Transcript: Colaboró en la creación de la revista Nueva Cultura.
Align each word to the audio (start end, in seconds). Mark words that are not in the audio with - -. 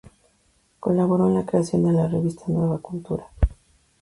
Colaboró 0.79 1.27
en 1.27 1.35
la 1.35 1.45
creación 1.45 1.83
de 1.83 1.91
la 1.91 2.07
revista 2.07 2.45
Nueva 2.47 2.79
Cultura. 2.79 3.27